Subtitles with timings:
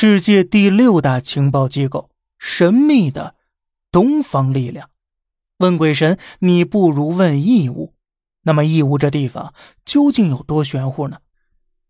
[0.00, 3.34] 世界第六大情报机构——神秘的
[3.90, 4.90] 东方力量。
[5.56, 7.94] 问鬼神，你不如问义乌。
[8.42, 9.52] 那么义乌这地方
[9.84, 11.18] 究竟有多玄乎呢？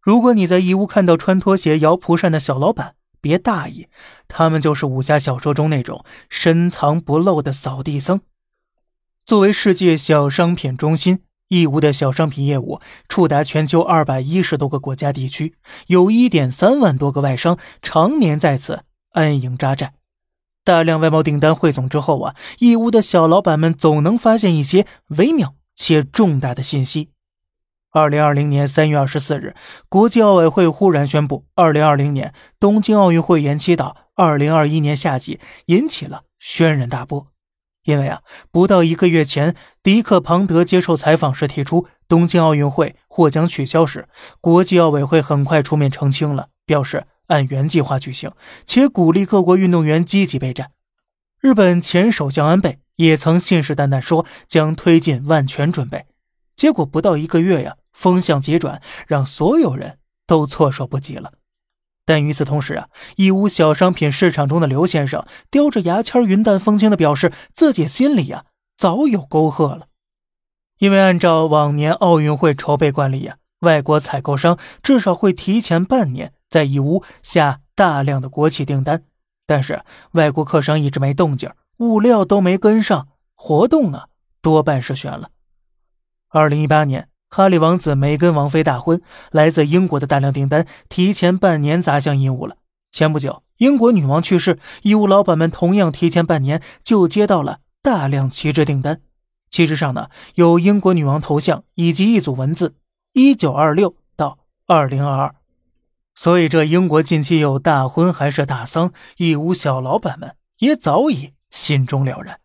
[0.00, 3.88] 如果你在义乌看到穿拖鞋摇蒲扇的小老板，别大意，
[4.28, 8.20] 他们就是武侠小说中那种深藏不露的扫地僧。
[9.24, 11.24] 作为世界小商品中心。
[11.48, 15.54] 义乌的小商品业务触达全球二百一十多个国家地区，
[15.86, 18.82] 有一点三万多个外商常年在此
[19.12, 19.94] 安营扎寨。
[20.64, 27.10] 大量外贸订单汇总之后啊，义乌的小老板们总能发现一些微妙且重大的信息。
[27.92, 29.54] 二零二零年三月二十四日，
[29.88, 37.28] 国际奥委会忽然宣布，二零二零年东京奥运会延期到二零二一年夏季，引起了轩然大波。
[37.86, 44.08] 因为啊，不到一个月前，迪克·庞德接受采访时提出，东京奥运会或将取消时，
[44.40, 48.32] 国际奥委会很快出面澄清了，表示按原计划举行，
[48.64, 50.72] 且鼓励各国运动员积极备战。
[51.40, 56.06] 日本前首相安倍也曾信誓旦旦说将推进万全准备，
[56.56, 61.32] 结果不到一个月呀，风向急转，让所有人都措手不及了。
[62.06, 68.44] 但与此同时啊，义乌小商品市场中的刘先生叼着牙签，云淡风轻的表示，自己心里呀
[68.78, 69.88] 早有沟壑了。
[70.78, 79.02] 因为按照往年奥运会筹备惯例呀，外国采购商至少会提前半年在义乌下大量的国企订单，
[79.44, 84.06] 但是外国客商一直没动静，物料都没跟上，活动啊
[84.40, 85.30] 多半是悬了。
[86.28, 87.08] 二零一八年。
[87.36, 92.56] 哈利王子、梅根王妃大婚，来自英国的大量订单提前半年砸向义乌了。
[92.90, 99.02] 前不久，英国女王去世，义乌老板们同样提前半年就接到了大量旗帜订单。
[99.50, 102.74] 旗帜上呢有英国女王头像以及一组文字：
[103.12, 105.34] 一九二六到二零二二。
[106.14, 112.40] 所以这英国近期有大婚还是大丧，义乌小老板们也早已心中了然。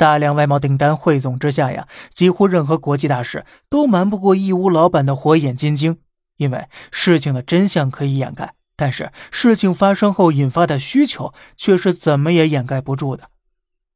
[0.00, 5.98] 大量外贸订单汇总之下呀，几乎任何国际大事都瞒不过义乌老板的火眼金睛。
[6.38, 13.24] 因为事情的真相可以掩盖，但是事情发生后引发的需求却是怎么也掩盖不住的。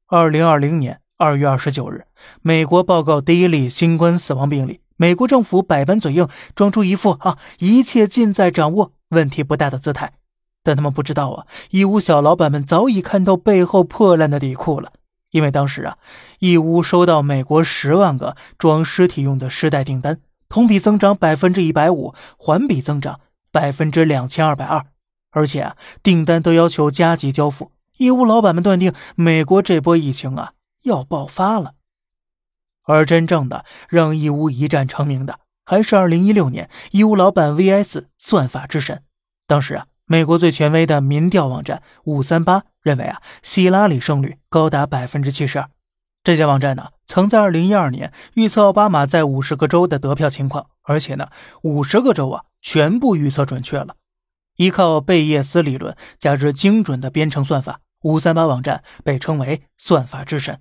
[0.06, 2.04] 二零二零年二月二十九日，
[2.42, 10.12] 美国报告第一例新冠死亡病例，美国政府百般嘴硬，装出一副啊一切尽在掌握、问题不大的姿态。
[10.62, 14.92] 但他们不知道啊，义乌小老板们早已看到背后破烂的底裤了。
[15.34, 15.98] 因为当时啊，
[16.38, 23.18] 义乌收到美国十万个装尸体用的尸袋订单，同比增长百分之一百五，环比增长
[23.50, 24.86] 百分之两千二百二，
[25.32, 27.72] 而且啊，订单都要求加急交付。
[27.96, 30.52] 义乌老板们断定，美国这波疫情啊
[30.84, 31.74] 要爆发了。
[32.84, 39.02] 而真正的让义乌一战成名的，还是二零一六年义乌老板 VS 算法之神。
[39.48, 39.86] 当时啊。
[40.06, 45.70] 美国最权威的民调网站五三八认为啊，希拉里胜率高达百分之七十二。
[46.22, 51.28] 这家网站呢，曾在二零一二年预测奥巴马在五十个州的得票情况，而且呢，
[51.62, 53.96] 五十个州啊全部预测准确了。
[54.56, 60.60] 依靠贝叶斯理论加之精准的编程算法，五三八网站被称为算法之神。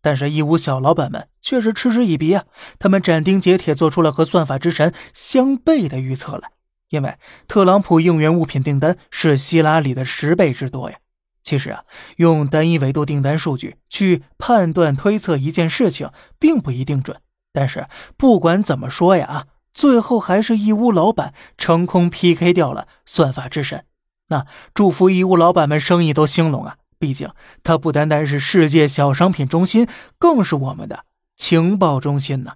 [0.00, 2.44] 但是义乌小老板们却是嗤之以鼻啊，
[2.78, 6.50] 他们斩钉截铁做出了和算法之神相悖的预测来。
[6.94, 7.16] 因为
[7.48, 10.96] 特朗普应援物品订单是希拉里的十倍之多呀。
[11.42, 11.82] 其实啊，
[12.16, 17.20] 用单一维度订单数据去判断推测一件事情，并不一定准。
[17.52, 23.84] 但是不管怎么说呀，啊，最后还是义乌老板成功 PK 掉了算法之神。
[24.28, 26.76] 那祝福义乌老板们生意都兴隆啊！
[26.98, 27.28] 毕竟
[27.62, 29.86] 他不单单是世界小商品中心，
[30.18, 31.04] 更是我们的
[31.36, 32.52] 情报中心呢。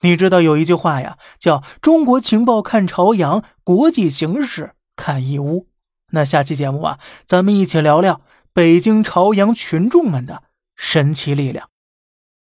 [0.00, 5.68] 你知道有一句话呀，叫“中国情报看朝阳，国际形势看义乌”。
[6.12, 8.20] 那下期节目啊，咱们一起聊聊
[8.52, 10.44] 北京朝阳群众们的
[10.76, 11.68] 神奇力量。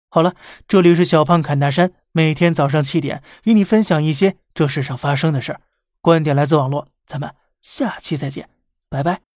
[0.10, 0.34] 好了，
[0.68, 5.62] 这里是小胖侃大山，每天早上七点与你分享一些这世上发生的事儿，
[6.02, 6.88] 观点来自网络。
[7.06, 8.50] 咱们下期再见，
[8.90, 9.35] 拜拜。